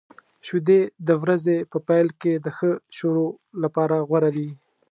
شیدې 0.45 0.79
د 1.07 1.09
ورځې 1.21 1.57
په 1.71 1.77
پیل 1.87 2.07
کې 2.21 2.33
د 2.45 2.47
ښه 2.57 2.71
شروع 2.97 3.29
لپاره 3.63 3.95
غوره 4.09 4.29
دي. 4.37 4.49